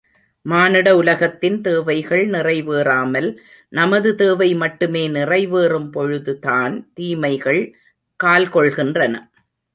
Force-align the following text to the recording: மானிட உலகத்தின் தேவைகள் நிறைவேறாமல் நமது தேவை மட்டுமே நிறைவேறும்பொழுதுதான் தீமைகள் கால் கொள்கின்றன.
மானிட 0.45 0.95
உலகத்தின் 0.95 1.61
தேவைகள் 1.61 2.29
நிறைவேறாமல் 2.29 3.37
நமது 3.73 4.15
தேவை 4.15 4.49
மட்டுமே 4.55 5.07
நிறைவேறும்பொழுதுதான் 5.09 6.75
தீமைகள் 6.93 7.61
கால் 8.15 8.49
கொள்கின்றன. 8.49 9.15